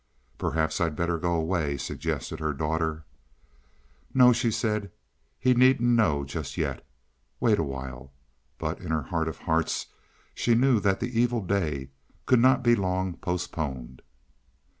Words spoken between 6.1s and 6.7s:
just